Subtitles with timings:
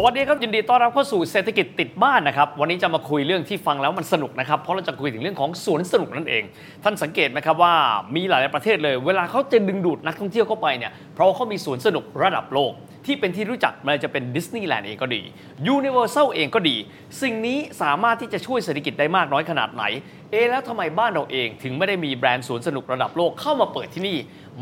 [0.00, 6.42] สวัสดีครับ ยินดีต้อนรับเข้าสู่เศรษฐกิจติดบ้านนะครับ วันนี้จะมาคุยเรื่องที่ฟังแล้วมันสนุกนะครับ เพราะเราจะคุยถึงเรื่องของสวนสนุกนั่นเอง
[6.84, 7.74] ท่านสังเกตไหมครับว่า
[8.16, 12.72] มีหลายประเทศเลย เวลาเขาจะดึงดูดนักท่องเที่ยวเข้าไปเนี่ยเพราะว่าเขามีสวนสนุกระดับโลก
[13.06, 15.22] ที่เป็นที่รู้จักไม่ว่ามันจะเป็นดิสนีย์แลนด์เองก็ดี
[15.66, 16.76] ยูนิเวอร์แซลเองก็ดี
[17.22, 19.84] สิ่งนี้สามารถที่จะช่วยเศรษฐกิจได้มากน้อยขนาดไหน
[20.30, 24.16] เอแล้วทำไมบ้านเราเองถึงไม่ได้มีแบรนด์สวนสนุกระดับโลกเข้ามาเปิดที่นี่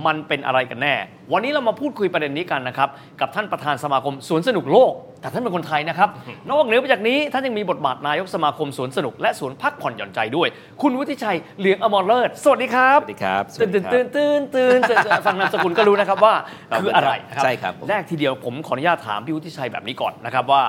[0.06, 0.94] มันเป็นอะไรกันแน่
[1.32, 2.88] วันนี้เรามาพูดคุยประเด็นนี้กันนะครับ
[3.20, 6.08] กับท่านประธานสมาคมสวนสนุกโลก แต่ท่านเป็นคนไทยนะครับ
[6.50, 10.48] นอกเหนือไปจากนี้ท่านยังมีบทบาทนายกสมาคมสวนสนุกและสวนพักผ่อนหย่อนใจด้วย
[10.82, 16.34] คุณวุฒิชัยเหลียงอมรเลิศสวัสดีครับสวัสดีครับตื่นตื่นตื่นตื่นตื่นตื่นฟังนามสกุลก็รู้นะครับว่า
[16.70, 20.62] ครับคืออะไรนะใช่ครับผมแรกทีเดียวผมขออนุญาตถามพี่วุฒิชัยแบบนี้ก่อนนะครับว่า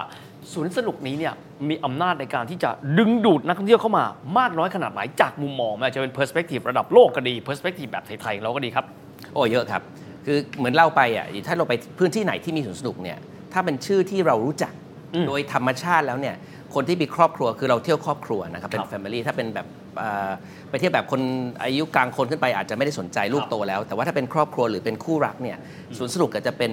[0.53, 1.34] สวนสนุกนี้เนี่ย
[1.70, 2.70] มีอำนาจในการที่จะ
[3.00, 4.06] ดึงดูดนักท่องเที่ยวเข้ามา
[4.38, 8.86] มากน้อยขนาดไหนจากมุมมองมันอาจจะเป็น perspective ระดับโลกก็ดี perspective แบบไทยๆเราก็ดีครับ
[9.33, 9.81] โอ้เยอะครับ
[10.25, 13.17] คือเหมือนเล่าไปอะถ้าเราไปพื้นที่ไหนที่มีสวนสนุกเนี่ย
[13.53, 14.73] ถ้าเป็นชื่อที่เรารู้จัก
[15.14, 16.36] อืมโดยธรรมชาติแล้วเนี่ย
[16.73, 20.31] คนที่มีครอบครัวคือเราเที่ยวครอบครัวนะครับเป็นครับ family ถ้าเป็นแบบเอ่อ
[20.69, 21.22] ไปเที่ยวแบบคน
[21.64, 25.58] อายุกลางคนขึ้นไปอาจจะไม่ได้สนใจลูกครับโตแล้ว แต่ว่าถ้าเป็นครอบครัวหรือเป็นคู่รักเนี่ย
[25.97, 26.72] สวนสนุกก็จะเป็น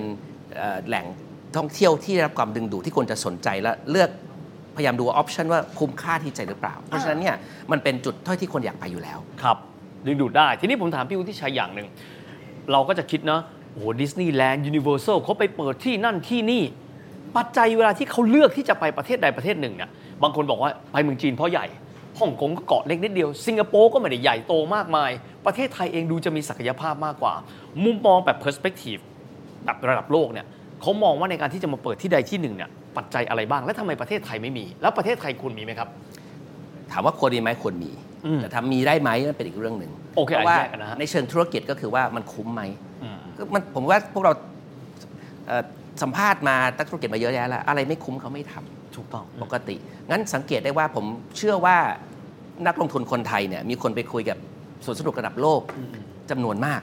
[0.57, 1.07] เอ่อแหล่ง
[1.57, 4.11] ท่องเที่ยวที่ได้รับความดึงดูดที่คนจะสนใจและเลือก
[4.77, 7.37] พยายามดู option ว่าคุ้มค่าที่ใจหรือเปล่า เพราะฉะนั้นเนี่ย
[7.73, 9.57] มันเป็นจุดท่อยที่คนอยากไปอยู่แล้ว ครับ
[10.07, 11.87] ดึงดูดได้ ทีนี้ผมถามพี่วุฒิชัยอย่างหนึ่ง
[12.73, 13.41] เราก็จะคิดนะ
[13.73, 16.63] โอ้โหดิสนีย์แลนด์ยูนิเวอร์แซลเขาไปเปิดที่นั่นที่นี่
[17.37, 19.91] ปัจจัยเวลาที่เขาเลือกที่จะไปประเทศใดประเทศหนึ่งเนี่ย
[20.23, 21.67] บางคนบอกว่าไปเมืองจีนเพราะใหญ่
[22.19, 25.11] ฮ่องกงก็เกาะเล็กนิดเดียว สิงคโปร์ก็ไม่ได้ใหญ่โตมากมาย
[25.47, 27.35] ประเทศไทยเองดูจะมีศักยภาพมากกว่า
[27.85, 28.97] มุมมองแบบเพอร์สเปกทีฟ
[29.65, 30.47] แบบระดับโลกเนี่ย
[30.81, 35.89] เขามองว่าในการที่จะมาเปิดที่ใดที่หนึ่งเนี่ยปัจจัยอะไรบ้าง และทำไมประเทศไทยไม่มี แล้วประเทศไทยควรมีไหมครับ
[36.93, 37.91] ถามว่าควรมีไหมควรมี
[38.43, 42.63] แต่ทำมีได้ไหมนั่นเป็นอีกเรื่องหนึ่งโอเคเพราะว่าอันแรกอะนะฮะในเชิงธุรกิจก็คือว่ามันคุ้มไหม
[43.03, 44.33] อืมก็มันผมว่าพวกเรา
[45.47, 45.63] เอ่อ
[46.03, 49.77] สัมภาษณ์มานักธุรกิจมาเยอะแยะแล้วอะไรไม่คุ้มเขาไม่ทำถูกต้องปกติ
[50.11, 51.05] งั้นสังเกตได้ว่าผม
[51.37, 51.77] เชื่อว่า
[52.67, 54.39] นักลงทุนคนไทยเนี่ยมีคนไปคุยกับ
[54.85, 55.61] สวนสนุกระดับโลก
[56.31, 56.81] จำนวนมาก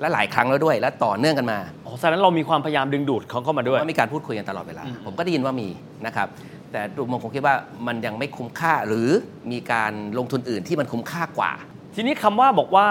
[0.00, 5.68] และหลายครั้งแล้วด้วย และต่อเนื่องกันมาอ๋อแสดงเรามีความพยายามดึงดูดเขาเข้ามาด้วยว่ามีการพูดคุยกันตลอดเวลาอืมผมก็ได้ยินว่ามี
[6.06, 6.28] นะครับ
[6.72, 7.56] แต่ดูมองผมคิดว่า
[7.86, 9.08] มันยังไม่คุ้มค่าหรือ
[9.52, 11.52] มีการลงทุนอื่นที่มันคุ้มค่ากว่า
[11.94, 12.86] ทีนี้คำว่าบอกว่า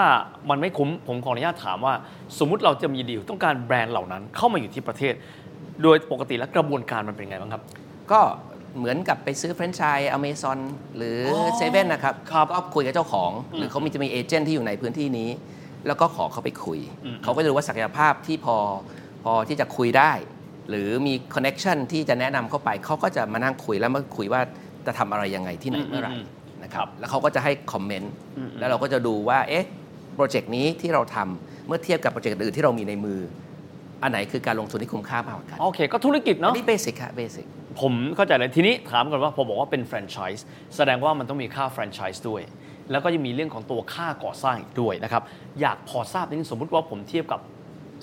[0.50, 1.94] มันไม่คุ้มผมขออนุญาตถามว่า
[2.38, 5.14] สมมุติเราจะมีดีลต้องการแบรนด์เหล่านั้นเข้ามาอยู่ที่ประเทศ
[5.82, 7.62] โดยปกติแล้วกระบวนการมันเป็นไงบ้างครับ
[8.12, 8.20] ก็
[8.78, 10.58] เหมือนกับไปซื้อแฟรนไชส์อเมซอน
[10.96, 15.28] หรืออเซเว่นนะครับครับก็คุยกับเจ้าของอืมหรือเขามีจะมี agent ที่อยู่ในพื้นที่นี้
[15.86, 18.56] แล้วก็ขอเขาไปคุยอืมเขาก็จะรู้ว่าศักยภาพที่พอ
[19.24, 20.12] พอที่จะคุยได้
[20.68, 24.40] หรือมี connection ที่จะแนะนำเข้าไปเขาก็จะมานั่งคุยแล้วมาคุยว่า
[24.86, 26.12] จะทำอะไรยังไงที่ไหนเมื่อไหร่
[26.62, 29.66] นะครับแล้วเขาก็จะให้ comment อืมแล้วเราก็จะดูว่าเอ๊ะ
[30.14, 33.20] project นี้ที่เราทำเมื่อเทียบกับ project อื่นที่เรามีในมือ
[34.02, 37.46] อันไหนคือการลงทุนที่คุ้มค่ามากกว่ากันโอเค ก็ธุรกิจอันนี้เนาะ basic ครับ basic
[37.80, 40.46] ผมเข้าใจเลยทีนี้ถามก่อนว่าพอบอกว่าเป็นแฟรนไชส์
[40.76, 42.42] แสดงว่ามันต้องมีค่าแฟรนไชส์ด้วย
[42.90, 45.22] แล้วก็ยังมีเรื่องของตัวค่าก่อสร้างอีกด้วยนะครับ
[45.60, 47.40] อยากพอทราบนิดนึงสมมุติว่าผมเทียบกับ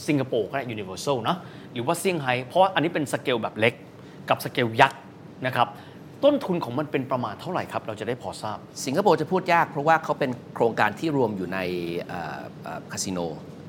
[0.07, 1.37] สิงคโปร์ก็ได้ยูนิเวอร์แซลนะ
[1.73, 3.73] หรือว่าเซี่ยงไฮ้เพราะว่าอันนี้เป็นสเกลแบบเล็ก
[4.29, 5.01] กับสเกลยักษ์
[5.45, 5.67] นะครับ
[6.23, 11.59] ต้นทุนของมันเป็นประมาณเท่าไหร่ครับ เราจะได้พอทราบ สิงคโปร์จะพูดยากเพราะว่าเขาเป็นโครงการที่รวมอยู่ใน
[12.91, 13.19] คาสิโน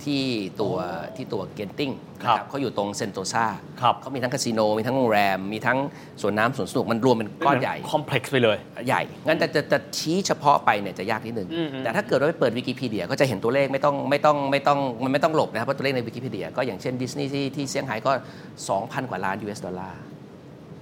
[0.05, 0.23] ที่
[0.61, 0.75] ตัว
[1.17, 3.45] ที่ตัวเกนติ้งครับเขาอยู่ตรงเซนโตซา
[3.81, 5.79] ครับเขามีทั้งคาสิโน มีทั้งโรงแรม มีทั้ง
[6.23, 18.13] สวนน้ำสวนสนุก มันรวมเป็นก้อนใหญ่ คอมเพล็กซ์ไปเลย ใหญ่ งั้นจะจะจะชี้เฉพาะไปเนี่ยจะยากนิดนึงอืมอืมแต่ถ้าเกิดว่าไปเปิดวิกิพีเดียก็จะเห็นตัวเลขไม่ต้องไม่ต้องไม่ต้องมันไม่ต้องหลบนะครับ เพราะตัวเลขในวิกิพีเดียก็อย่างเช่นดิสนีย์ที่ที่เซี่ยงไฮ้ก็
[18.61, 20.01] 2,000 กว่าล้าน US ดอลลาร์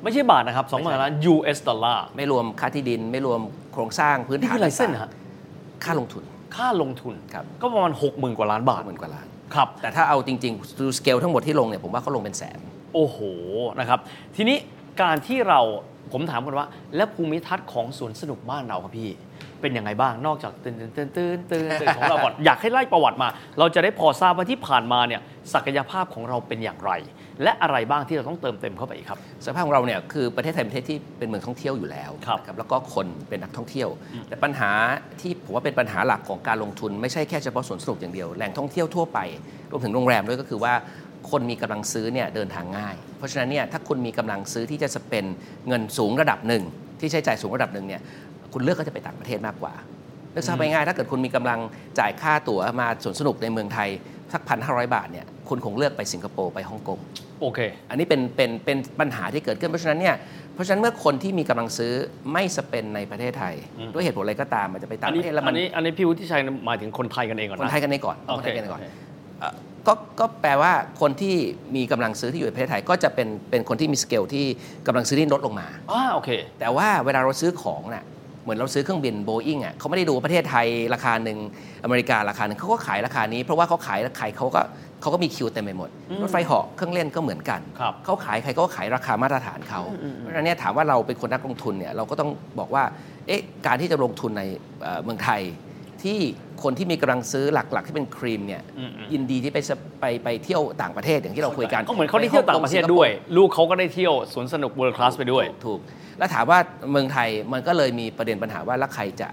[0.03, 3.41] ไม่ใช่บาทนะครับ2 0 0 0ล้าน US ดอลลาร์ไม่รวมค่าที่ดินไม่รวม
[3.73, 5.11] โครงสร้างพื้นนี่ฐานคือไลเส้นส์ต่างๆฮะ
[5.85, 6.25] ค่าลงทุน
[6.57, 12.59] ค่าลงทุนครับ ก็ประมาณ 60,000 กว่าล้านบาทหมื่นกว่าล้าน ครับ แต่ถ้าเอาจริงๆดูสเกลทั้งหมดที่ลงเนี่ยผมว่าเขาลงเป็นแสน
[12.95, 13.19] โอ้โห
[13.81, 13.99] นะครับ
[14.37, 14.57] ทีนี้
[15.01, 15.61] การที่เรา
[16.13, 19.11] ผมถามกันว่า แล้วภูมิทัศน์ของสวนสนุกบ้านเราครับพี่
[19.61, 23.29] เป็นยังไงบ้างนอกจากตื่นตื่นตื่นตื่นตื่นตื่นของเราก่อนอยากให้ไล่ประวัติมา
[23.59, 25.21] เราจะได้พอทราบว่าที่ผ่านมาเนี่ย
[25.55, 26.93] ศักยภาพของเราเป็นอย่างไร
[27.43, 33.89] และอะไรบ้างที่เราต้องเติมเต็มเข้าไปอีกครับสภาพของเราเนี่ยคือประเทศไทยเป็นประเทศที่เป็นเมืองท่องเที่ยวอยู่แล้วครับนะแล้วก็คนเป็นนักท่องเที่ยว
[34.29, 34.71] แต่ปัญหา
[35.21, 39.19] ที่ผมว่าเป็นปัญหาหลักของการลงทุน ไม่ใช่แค่เฉพาะสวนสนุกอย่างเดียวแหล่งท่องเที่ยวทั่วไป
[39.71, 40.73] รวมถึงโรงแรมด้วยก็คือว่า
[41.31, 45.25] คนมีกำลังซื้อเนี่ยเดินทางง่าย เพราะฉะนั้นเนี่ยถ้าคุณมีกำลังซื้อที่จะสเปน
[45.69, 46.63] เงินสูงระดับหนึ่ง
[47.01, 48.01] ที่ใช้จ่ายสูงระดับหนึ่งเนี่ย
[48.53, 49.75] คุณเลือกก็จะไปต่างประเทศมากกว่า
[50.35, 51.59] นึกทราบง่ายๆถ้าเกิดคุณมีกำลัง
[51.99, 53.89] จ่ายค่าตั๋วมาสวนสนุกในเมืองไทย
[54.33, 56.99] สักพันห้าร้อยบาทเนี่ยคุณคงเลือกไปสิงคโปร์ไปฮ่องกง
[57.41, 57.61] โอเค
[57.91, 60.17] อันนี้เป็นเป็นเป็นปัญหาที่เกิดขึ้นเพราะฉะนั้นเนี่ย
[60.55, 61.93] เพราะฉะนั้นเมื่อคนที่มีกำลังซื้อ
[62.33, 63.55] ไม่สเปนในประเทศไทย
[63.95, 69.08] ด้วยเหตุผลอะไรก็ตามมันจะไปต่าอังนปนี้ระเทศแล้วมัอันนนี้อันนี้พี่วุฒิชัยหมายถึงคนไทยกันเองก่อนคนนะไทยกันในก่อนโอคนเคไทยกันในก่อนโอเคเอ่อ
[69.87, 71.35] ก็ก็แปลว่าคนที่
[71.77, 74.45] มีกำลังซื้อที่อยู่ในประเทศไทย ก็จะเป็นเป็นคนที่มีสเกลที่
[74.87, 76.31] กำลังซื้อที่ลดลงมาอ่าโอเค
[76.61, 78.05] แต่ว่าเวลาเราซื้อของน่ะ
[78.43, 81.39] เหมือนเราซื้อเครื่องบินโบอิงอะเขาไม่ได้ดูว่าประเทศไทยราคาหนึ่ง
[81.85, 84.63] อเมริการาคาหนึ่งเขาก็ขายราคานี้ เพราะว่าเขาขายใครเขาก็
[85.01, 85.91] เขาก็มีคิวเต็มไปหมด
[86.23, 89.81] รถไฟเหาะเครื่องเล่นก็เหมือนกันครับเขาขายใครก็ขายราคามาตรฐานเขา
[90.19, 92.85] เพราะฉะนั้นเนี่ยถามว่าเราเป็นคนนักลงทุนเนี่ยเราก็ต้องบอกว่า
[93.27, 94.43] เอ๊ะการที่จะลงทุนใน
[94.83, 95.41] เอ่อเมืองไทย
[96.05, 96.19] ที่
[96.63, 98.63] คนที่มีกำลังซื้อหลักๆ ที่เป็นครีมเนี่ย
[99.13, 105.81] ยินดีที่ไปสไปไปเที่ยวต่างประเทศอย่างที่เราคุยกันก็เหมือนเขาได้เที่ยวต่างประเทศด้วย ลูกเขาก็ได้เที่ยวสวนสนุก world class ไปด้วยถูกถูก
[106.19, 106.59] แล้วถามว่า
[106.91, 109.29] เมืองไทยมันก็เลยมีประเด็นปัญหาว่าแล้วใครจะ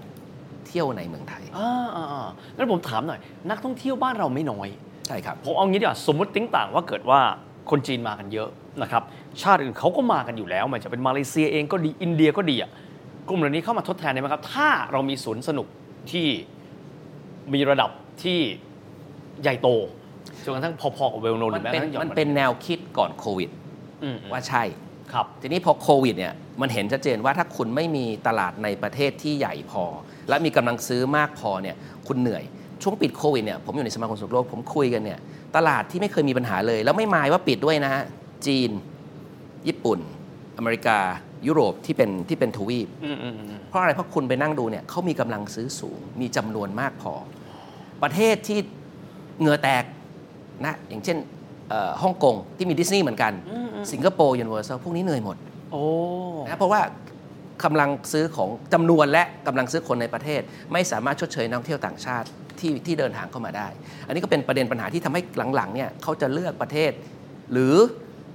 [0.66, 3.20] เที่ยวในเมืองไทยอ่าอ่าอ่างั้นผมถามหน่อย
[3.50, 4.68] นักท่องเที่ยวบ้านเราไม่น้อย
[5.06, 7.20] ใช่ครับผมเอางี้ดีกว่าสมมติติ้งต่างว่าเกิดว่า
[7.70, 8.48] คนจีนมากันเยอะ
[8.82, 9.02] นะครับ
[9.42, 12.70] ชาติอื่นเขาก็มากันอยู่แล้วมันจะเป็นมาเลเซียเองก็ดีอินเดียก็ดีอะ
[13.28, 15.66] กลุ่มเหล่านี้เข้ามาทดแทนได้ไหมครับ ถ้าเรามีสวนสนุก
[16.10, 16.26] ที่
[17.54, 17.90] มีระดับ
[18.22, 18.38] ที่
[19.42, 19.68] ใหญ่โต
[20.44, 23.50] จนกระทั่งพอๆกับเวลโนหมัรือนแม้กเป็นระทั่งหย่อมันเป็นแนวคิดก่อนโควิด
[24.02, 24.62] อืมว่าใช่
[25.12, 29.84] ครับ ทีนี้พอโควิดเนี่ยมันเห็นชัดเจนว่าถ้าคุณไม่มีตลาดในประเทศที่ใหญ่พอ
[30.28, 31.76] และมีกำลังซื้อมากพอเนี่ย
[32.06, 32.44] คุณเหนื่อย
[32.82, 35.18] ช่วงปิดโควิดเนี่ยผมอยู่ในสมาคมสุขโลกผมคุยกันเนี่ย
[35.56, 38.02] ตลาดที่ไม่เคยมีปัญหาเลย แล้วไม่หมายว่าปิดด้วยนะฮะ
[38.46, 38.70] จีน
[39.68, 39.98] ญี่ปุ่น
[40.56, 40.98] อเมริกา
[41.46, 47.12] ยุโรปที่เป็นที่เป็นทวีปอืมอืมอืมเพราะอะไรเพราะคุณไปนั่งดูเนี่ยเขามีกำลังซื้อสูง มีจำนวนมากพอ
[48.02, 48.58] ประเทศที่
[49.40, 49.84] เหงื่อแตก
[50.66, 51.18] นะอย่างเช่น
[51.68, 53.32] เอ่อฮ่องกงที่มีดิสนีย์เหมือนกัน
[53.92, 55.36] สิงคโปร์ยูนิเวอร์แซลพวกนี้เหนื่อยหมด
[55.72, 55.82] โอ้
[56.48, 56.80] นะเพราะว่า
[57.64, 60.40] กำลังซื้อของจำนวนและกำลังซื้อคนในประเทศ
[60.72, 62.28] ไม่สามารถชดเชยนักท่องเที่ยวต่างชาติ
[62.58, 63.68] ที่ที่เดินทางเข้ามาได้
[64.06, 65.20] อันนี้ก็เป็นประเด็นปัญหาที่ทำให้
[65.54, 66.92] หลังๆเนี่ยเขาจะเลือกประเทศ
[67.52, 67.74] หรือ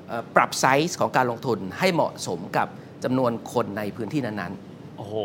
[0.07, 2.67] เอ่อปรับไซส์ของการลงทุนให้เหมาะสมกับ
[3.03, 4.53] จำนวนคนในพื้นที่นั้น
[4.97, 5.15] โอ้โห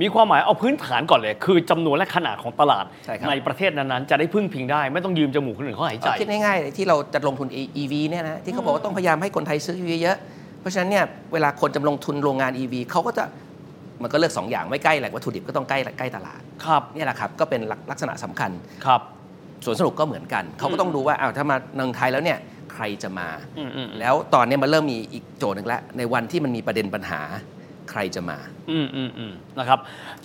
[0.00, 7.48] มีความหมายเอาพื้นฐานก่อนเลย คือจำนวนและขนาดของตลาดใช่ครับ ประเทศนั้นๆ จะได้พึ่งพิงได้ ไม่ต้องยืมจมูกคนอื่นเขาหายๆใจ เอาคิดง่ายๆที่เราจะลงทุน
[7.82, 13.24] EV เนี่ยนะที่เขาบอกว่าต้องพยายามให้คนไทยซื้อ EV เยอะๆเพราะฉะนั้นเนี่ยเวลาคนจะลงทุนโรงงาน EV เขาก็จะ
[14.02, 18.50] มันก็เลือกสองอย่างไม่ใกล้แหล่งวัตถุดิบก็ต้องใกล้ใกล้ตลาดครับ เนี่ยแหละครับก็เป็นลักลักษณะสำคัญ
[18.86, 19.00] ครับ
[19.64, 22.38] สวนสนุกก็เหมือนกัน เขาก็ต้องดูว่าอ้าวถ้ามาเมืองไทยแล้วเนี่ย
[22.74, 23.28] ใครจะมา
[23.58, 27.20] อืมอืมแล้วตอนนี้มันเริ่มมีอีกโจทย์หนึ่งแล้วในวันที่มันมีประเด็นปัญหา
[27.90, 28.38] ใครจะมา
[28.70, 29.78] อืมอืมอืมนะครับ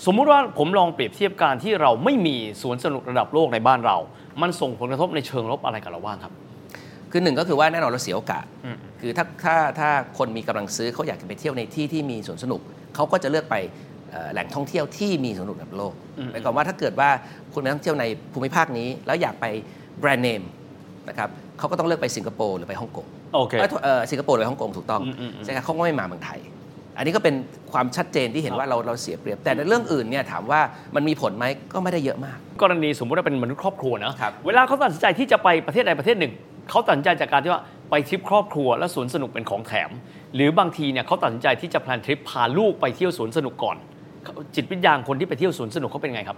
[0.06, 3.98] สมมุติว่าผมลองเปรียบเทียบการที่เราไม่มีสวนสนุกระดับโลกในบ้านเรา
[4.42, 6.34] มันส่งผลกระทบในเชิงลบอะไรกับเราบ้างครับ
[7.12, 12.62] คือหนึ่งก็คือว่าแน่นอนเราเสียโอกาสอืมคือถ้าถ้าถ้าคนมีกำลังซื้อเขาอยากจะไปเที่ยวในที่ที่มีสวนสนุก
[12.96, 13.56] เขาก็จะเลือกไป
[14.12, 15.94] เอ่อแหล่งท่องเที่ยวที่มีสวนสนุกระดับโลก
[16.32, 17.10] หมายความว่าถ้าเกิดว่า
[17.54, 19.46] คุณไปท่องเที่ยวในภูมิภาคนี้ แล้วอยากไป
[20.00, 20.42] แบรนด์เนม
[21.10, 21.30] นะครับ
[21.60, 26.40] เขาก็ต้องเลือกไปสิงคโปร์หรือไปฮ่องกงโอเคเอ้ยเอ่อสิงคโปร์หรือฮ่องกงถูกต้องอืมอืมอืมใช่ครับเขาก็ไม่มาเมืองไทย
[26.98, 27.36] อันนี้ก็เป็น
[27.72, 30.62] ความชัดเจนที่เห็นว่าเราเราเสียเปรียบ แต่ในเรื่องอื่นเนี่ยถามว่า
[30.96, 36.34] มันมีผลไหมก็ไม่ได้เยอะมาก กรณีสมมุติว่าเป็นมนุษย์ครอบครัวนะครับเวลาเขาตัดสินใจที่จะไปประเทศใดประเทศหนึ่ง
[36.70, 39.90] เขาตัดสินใจจากการที่ว่าไปทริปครอบครัวและสวนสนุกเป็นของแถม
[40.36, 43.78] หรือบางทีเนี่ยเขาตัดสินใจที่จะแพลนทริปพาลูกไปเที่ยวสวนสนุกก่อน
[44.56, 46.38] จิตวิญญาณคนที่ไปเที่ยวสวนสนุกเขาเป็นไงครับ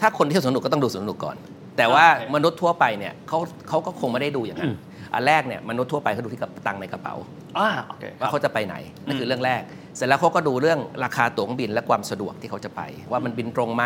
[0.00, 1.36] ถ้าคนเที่ยวสวนสนุกก็ต้องดูสวนสนุกก่อน
[1.76, 3.38] แต่ว่าโอเคมนุษย์ทั่วไปเนี่ยเขา
[3.68, 4.74] เขาก็คงไม่ได้ดูอย่างนั้น
[5.14, 7.14] อันแรกเนี่ยมนุษย์ทั่วไปเขาดูที่กับตังค์ในกระเป๋า
[7.58, 8.74] อ่าโอเคว่าเขาจะไปไหน
[9.06, 9.62] นั่นคือเรื่องแรก
[9.96, 13.84] เสร็จแล้วเขาก็ดูเรื่องราคาตั๋วเครื่องบินและความสะดวกที่เขาจะไป ว่ามันบินตรงไหม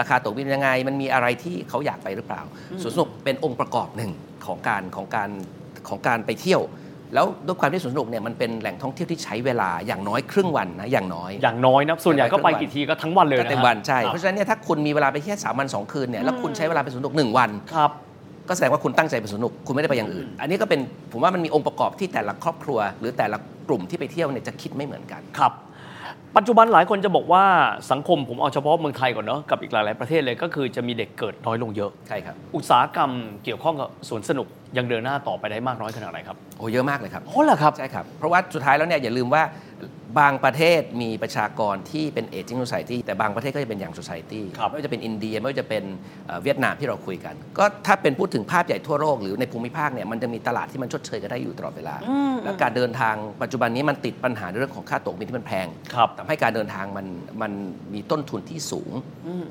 [0.00, 2.42] ราคาตั๋วบินยังไง มันมีอะไรที่เขาอยากไปหรือเปล่า
[2.82, 4.12] สวนสนุกเป็นองค์ประกอบหนึ่ง
[4.46, 5.30] ของการของการ
[5.88, 6.62] ของการไปเที่ยว
[7.14, 17.90] แล้วด้วยความที่สวนสนุกเนี่ยมันเป็นแหล่งท่องเที่ยวที่ใช้เวลาอย่างน้อยครึ่งวันนะอย่างน้อยอย่างน้อยนะส่วนใหญ่ก็ไปกี่ทีก็ทั้งวันเลยก็นะเต็มฮะวันใช่ครับเพราะฉะนั้นเนี่ยถ้าคุณมีเวลาไปแค่สามวันสองคืนเนี่ยแล้วคุณใช้เวลาไปสวนสนุกหนึ่งวันครับ
[18.48, 20.80] ก็แสดงว่าคุณตั้งใจไปสนุกคุณไม่ได้ไปอย่างอื่น อันนี้ก็เป็น
[21.12, 23.38] ผมว่ามันมีองค์ประกอบที่แต่ละครอบครัว หรือแต่ละ
[23.68, 25.52] กลุ่มที่ไปเที่ยวเนี่ยจะคิดไม่เหมือนกันครับ
[26.36, 27.44] ปัจจุบันหลายคนจะบอกว่า
[27.90, 33.10] สังคมผมเอาเฉพาะเมืองไทยก่อนเนาะกับอีกหลาย ๆประเทศเลยก็คือจะมีเด็กเกิดน้อยลงเยอะ ใช่ครับ อุตสาหกรรม
[33.44, 34.46] เกี่ยวข้องกับสวนสนุก
[34.76, 39.42] ยังเดินหน้าต่อไปได้มากน้อยขนาดไหนครับ โอ้เยอะมากเลยครับ โอ้เหรอครับ ใช่ครับ เพราะว่าสุดท้ายแล้วเนี่ยอย่าลืมว่า
[40.18, 45.84] บางประเทศมีประชากรที่เป็นเอจิ้ง o ซ i ตี้แต่บางประเทศก็จะเป็นอย่าง society ครับไม่ว่าจะเป็นอินเดียไม่ว่าจะเป็น
[46.26, 51.94] เอ่อเวียดนามที่เราคุยกัน ก็ถ้าเป็นพูดถึงภาพใหญ่ทั่วโลกหรือในภูมิภาคเนี่ยมันจะมีตลาดที่มันชดเชยกันได้อยู่ตลอดเวลา
[52.44, 57.06] แล้วการเดินทางปัจจุบันนี้มันติดปัญหาในเรื่องของค่าตั๋วเครื่องบินที่มันแพงครับทำให้การเดินทางมัน
[57.42, 57.52] มัน
[57.94, 58.92] มีต้นทุนที่สูง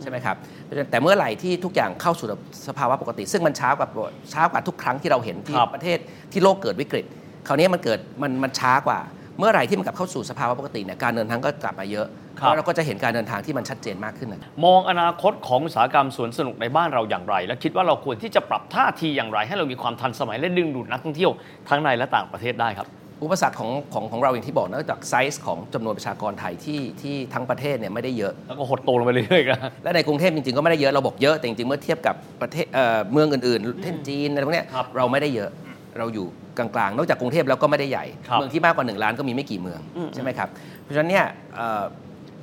[0.02, 2.28] ใช่ไหมครับเพราะฉะนั้นแต่เมื่อไหร่ที่ทุกอย่างเข้าสู่
[2.68, 3.88] สภาวะปกติ ซึ่งมันช้ากว่า
[4.34, 5.98] ช้ากว่าทุกครั้งที่เราเห็นที่ครับประเทศ
[6.32, 7.06] ที่โลกเกิดวิกฤต
[7.48, 9.00] คราวนี้มันเกิดมันมันช้ากว่า
[9.40, 12.08] เมื่อไหร่ที่มันกลับเข้าสู่สภาวะปกติเนี่ยการเดินทางก็กลับมาเยอะ
[12.40, 21.32] ครับ แล้วเราก็จะเห็นการเดินทางที่มันชัดเจนมากขึ้นนะ มองอนาคตของอุตสาหกรรมสวนสนุกในบ้านเราอย่างไร และคิดว่าเราควรที่จะปรับท่าทีอย่างไร ให้เรามีความทันสมัยและดึงดูดนักท่องเที่ยว
[21.70, 22.88] ทั้งในและต่างประเทศได้ครับ
[23.24, 35.50] อุปสรรคของของของเราอย่างที่บอกนอกจากไซส์ของจำนวนประชากรไทยที่ที่ทั้งประเทศเนี่ยไม่ได้เยอะ แล้วก็หดตัวลงไปเรื่อยๆนะและในกรุงเทพจริงๆก็ไม่ได้เยอะเราบอกเยอะแต่จริงๆเมื่อเทียบกับประเทศเอ่อเมืองอื่นๆเช่นจีนอะไรพวกเนี้ยครับ เราไม่ได้เยอะ
[35.98, 36.28] เราอยู่
[36.58, 39.80] กลางๆ นอกจากกรุงเทพแล้วก็ไม่ได้ใหญ่ครับเมืองที่มากกว่า 1 ล้านก็มีไม่กี่เมือง
[40.14, 40.50] ใช่ไหมครับ
[40.84, 41.26] เพราะฉะนั้นเนี่ย
[41.56, 41.84] เอ่อ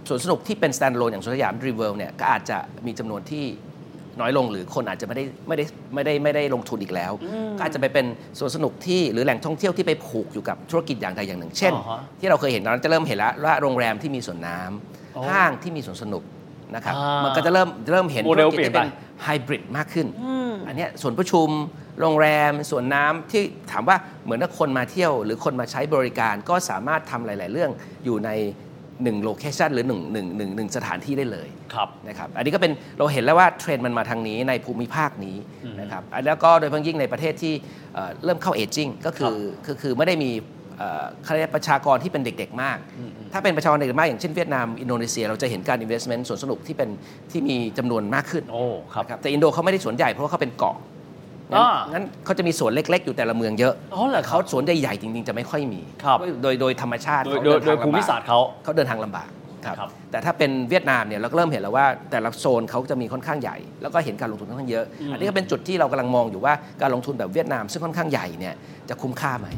[0.08, 3.44] สวนสนุกที่เป็น standalone อย่างสวนสยามดรีมเวิลด์เนี่ยก็อาจจะมีจำนวนที่
[4.20, 7.12] น้อยลงหรือคนอาจจะไม่ได้ไม่ได้ไม่ได้ไม่ได้ลงทุนอีกแล้ว
[7.58, 8.06] ก็อาจจะไปเป็น
[8.38, 16.22] สวนสนุกที่หรือแหล่งท่องเที่ยวที่ไปผูกอยู่กับธุรกิจอย่างใดอย่างหนึ่ง เช่นอ๋อฮะที่เราเคยเห็นเราจะเริ่มเห็นแล้วว่าโรงแรมที่มีสวนน้ำอ๋อห้างที่มีสวนสนุก
[16.74, 20.06] นะครับอ่ามัมันก็จะเริ่มเริ่มเห็นโมเดลธุรกิจเปลี่ยนที่เป็นไปไฮบริดมากขึ้น
[20.68, 21.49] อันเนี้ยศูนย์ประชุม
[22.00, 27.70] โรงแรมสวนน้ำที่ถามว่าเหมือนถ้าคนมาเที่ยว หรือคนมาใช้บริการก็สามารถทำหลาย ๆ เรื่อง
[28.04, 28.30] อยู่ใน
[29.04, 35.37] หนึ่ง location หรือหนึ่งหนึ่งหนึ่งหนึ่งสถานที่ได้เลยครับนะครับอันนี้ก็เป็นเราเห็นแล้วว่าเทรนด์มันมาทางนี้ในภูมิภาคนี้
[35.80, 37.54] นะครับอันแล้วก็โดยเฉพาะยิ่งในประเทศที่
[37.94, 40.30] เอ่อเริ่มเข้า aging ก็คือคือคือไม่ได้มี
[40.78, 42.78] เอ่อเขาเรียกประชากรที่เป็นเด็ก ๆ มาก
[43.33, 46.88] ถ้าเป็นประชากรเด็กๆมากอย่างเช่นเวียดนามอินโดนีเซีย เราจะเห็นการ investment สวนสนุกที่เป็น
[47.31, 48.62] ที่มีจำนวนมากขึ้นโอ้
[48.95, 50.76] ครับนะครับแต่อินโดเขาไม่ได้สวนใหญ่เพราะว่าเขาเป็นเกาะ
[51.52, 59.28] งั้นอ่างั้นเขาจะมีสวนเล็ก ๆ อยู่แต่ละเมืองเยอะอ๋อเหรอครับเขาสวนใหญ่ๆจริง ๆ จะไม่ค่อยมีครับโดยโดยธรรมชาติโดยเขาโดยเนโดยทงภูมิลำบกศาสตร์เขาเขาเดินทางลำบาก
[59.64, 68.54] ครับครับแต่ถ้าเป็นเวียดนามเนี่ยเราก็เริ่มเห็นแล้วว่าแต่ละโซนเขาจะมีค่อนข้างใหญ่ แล้วก็เห็นการลงทุนค่อนข้างเยอะ อันนี้ก็เป็นจุดที่เรากำลังมองอยู่ว่าการลงทุนแบบเวียดนามซึ่งค่อนข้างใหญ่เนี่ย
[68.88, 69.49] จะคุ้มค่าไหม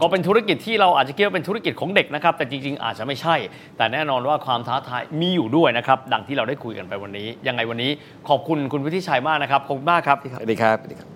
[0.00, 3.36] ก็เป็นธุรกิจที่เราอาจจะคิดว่าเป็นธุรกิจของเด็กนะครับ แต่จริงๆ อาจจะไม่ใช่
[3.76, 7.90] แต่แน่นอนว่าความท้าทายมีอยู่ด้วยนะครับ ดังที่เราได้คุยกันไปวันนี้ ยังไงวันนี้
[8.28, 11.08] ขอบคุณคุณวิทิชัยมากนะครับขอบคุณมากครับสวัสดีครับสวัสดีครับ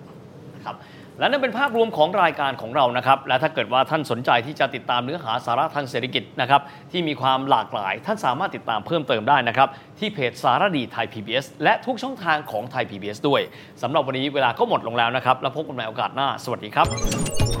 [0.65, 0.75] ครับ
[1.19, 6.61] และนั่นเป็นภาพรวมของรายการของเรานะครับ และถ้าเกิดว่าท่านสนใจที่จะติดตามเนื้อหาสาระทางเศรษฐกิจนะครับ
[6.91, 9.69] ที่มีความหลากหลาย ท่านสามารถติดตามเพิ่มเติมได้นะครับ
[9.99, 13.41] ที่เพจสารดีไทย PBS และทุกช่องทางของไทย PBS ด้วย
[13.81, 17.60] สำหรับวันนี้เวลาก็หมดลงแล้วนะครับ แล้วพบกันใหม่โอกาสหน้า สวัสดีครับ